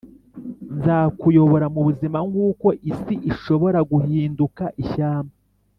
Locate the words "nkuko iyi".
2.29-2.93